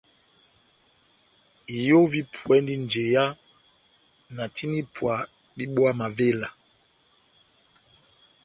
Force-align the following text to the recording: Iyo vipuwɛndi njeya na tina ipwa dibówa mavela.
Iyo 1.77 1.97
vipuwɛndi 2.11 2.75
njeya 2.83 3.25
na 4.35 4.43
tina 4.55 4.75
ipwa 4.81 5.15
dibówa 5.57 5.91
mavela. 5.99 6.49